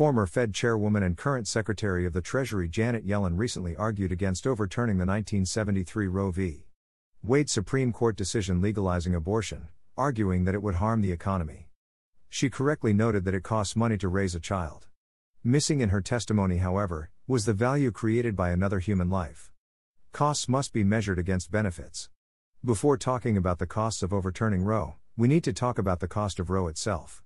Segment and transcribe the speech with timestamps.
[0.00, 4.96] Former Fed chairwoman and current Secretary of the Treasury Janet Yellen recently argued against overturning
[4.96, 6.64] the 1973 Roe v.
[7.22, 9.68] Wade Supreme Court decision legalizing abortion,
[9.98, 11.68] arguing that it would harm the economy.
[12.30, 14.86] She correctly noted that it costs money to raise a child.
[15.44, 19.52] Missing in her testimony, however, was the value created by another human life.
[20.12, 22.08] Costs must be measured against benefits.
[22.64, 26.40] Before talking about the costs of overturning Roe, we need to talk about the cost
[26.40, 27.22] of Roe itself.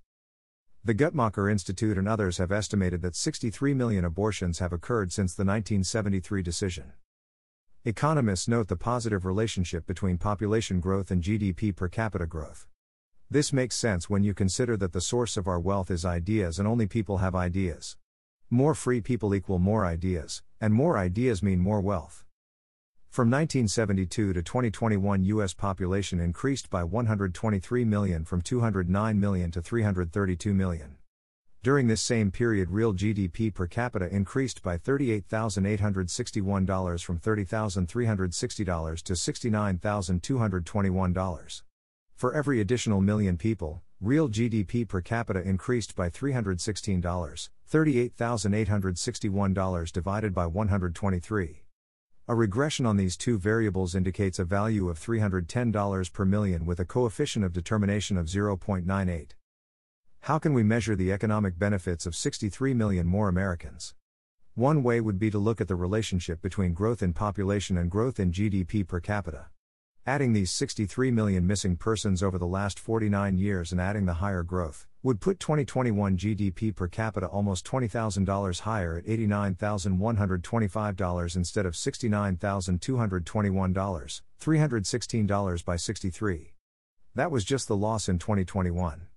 [0.85, 5.41] The Guttmacher Institute and others have estimated that 63 million abortions have occurred since the
[5.41, 6.93] 1973 decision.
[7.85, 12.67] Economists note the positive relationship between population growth and GDP per capita growth.
[13.31, 16.67] This makes sense when you consider that the source of our wealth is ideas and
[16.67, 17.97] only people have ideas.
[18.51, 22.23] More free people equal more ideas, and more ideas mean more wealth.
[23.15, 25.53] From 1972 to 2021, U.S.
[25.53, 30.97] population increased by 123 million from 209 million to 332 million.
[31.63, 41.61] During this same period, real GDP per capita increased by $38,861 from $30,360 to $69,221.
[42.17, 50.45] For every additional million people, real GDP per capita increased by $316, $38,861 divided by
[50.45, 51.64] 123.
[52.27, 56.85] A regression on these two variables indicates a value of $310 per million with a
[56.85, 59.33] coefficient of determination of 0.98.
[60.21, 63.93] How can we measure the economic benefits of 63 million more Americans?
[64.55, 68.19] One way would be to look at the relationship between growth in population and growth
[68.19, 69.49] in GDP per capita.
[70.07, 74.43] Adding these 63 million missing persons over the last 49 years and adding the higher
[74.43, 84.21] growth would put 2021 GDP per capita almost $20,000 higher at $89,125 instead of $69,221,
[84.39, 86.53] $316 by 63.
[87.15, 89.07] That was just the loss in 2021.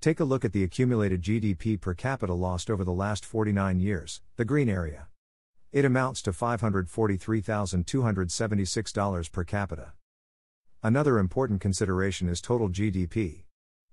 [0.00, 4.22] Take a look at the accumulated GDP per capita lost over the last 49 years,
[4.36, 5.08] the green area.
[5.70, 9.92] It amounts to $543,276 per capita.
[10.82, 13.42] Another important consideration is total GDP.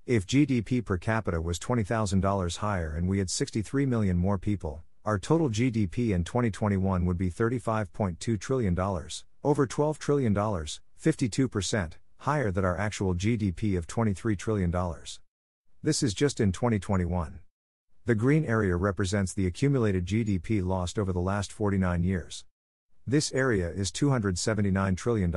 [0.06, 5.20] If GDP per capita was $20,000 higher and we had 63 million more people, our
[5.20, 8.80] total GDP in 2021 would be $35.2 trillion,
[9.44, 14.74] over $12 trillion, 52%, higher than our actual GDP of $23 trillion.
[15.84, 17.40] This is just in 2021.
[18.06, 22.46] The green area represents the accumulated GDP lost over the last 49 years.
[23.06, 25.34] This area is $279 trillion.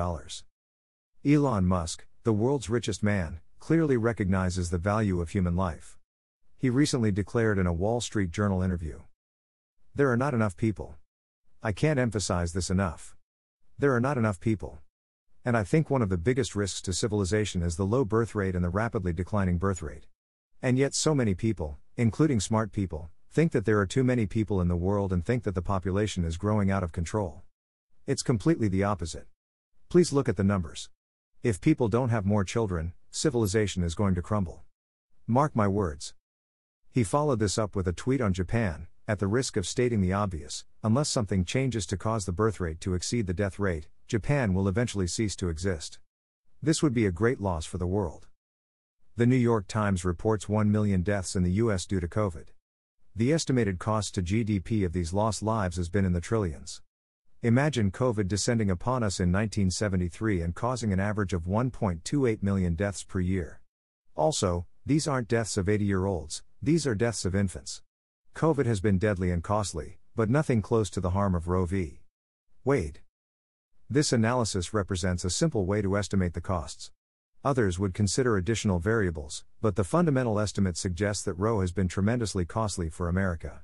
[1.23, 5.99] Elon Musk, the world's richest man, clearly recognizes the value of human life.
[6.57, 9.01] He recently declared in a Wall Street Journal interview
[9.95, 10.95] There are not enough people.
[11.63, 13.17] I can't emphasize this enough.
[13.79, 14.79] There are not enough people.
[15.45, 18.55] And I think one of the biggest risks to civilization is the low birth rate
[18.55, 20.07] and the rapidly declining birth rate.
[20.63, 24.59] And yet, so many people, including smart people, think that there are too many people
[24.59, 27.43] in the world and think that the population is growing out of control.
[28.07, 29.27] It's completely the opposite.
[29.91, 30.89] Please look at the numbers.
[31.43, 34.65] If people don't have more children, civilization is going to crumble.
[35.27, 36.13] Mark my words.
[36.91, 40.13] He followed this up with a tweet on Japan, at the risk of stating the
[40.13, 44.53] obvious unless something changes to cause the birth rate to exceed the death rate, Japan
[44.53, 45.99] will eventually cease to exist.
[46.63, 48.27] This would be a great loss for the world.
[49.17, 51.87] The New York Times reports 1 million deaths in the U.S.
[51.87, 52.49] due to COVID.
[53.17, 56.83] The estimated cost to GDP of these lost lives has been in the trillions.
[57.43, 63.03] Imagine COVID descending upon us in 1973 and causing an average of 1.28 million deaths
[63.03, 63.63] per year.
[64.15, 67.81] Also, these aren't deaths of 80 year olds, these are deaths of infants.
[68.35, 72.03] COVID has been deadly and costly, but nothing close to the harm of Roe v.
[72.63, 73.01] Wade.
[73.89, 76.91] This analysis represents a simple way to estimate the costs.
[77.43, 82.45] Others would consider additional variables, but the fundamental estimate suggests that Roe has been tremendously
[82.45, 83.63] costly for America.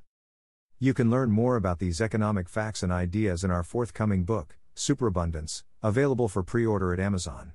[0.78, 5.64] You can learn more about these economic facts and ideas in our forthcoming book, Superabundance,
[5.82, 7.54] available for pre order at Amazon.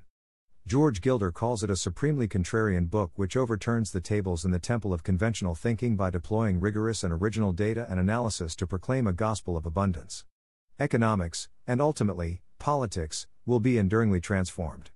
[0.66, 4.92] George Gilder calls it a supremely contrarian book which overturns the tables in the temple
[4.92, 9.56] of conventional thinking by deploying rigorous and original data and analysis to proclaim a gospel
[9.56, 10.26] of abundance.
[10.80, 14.90] Economics, and ultimately, politics, will be enduringly transformed.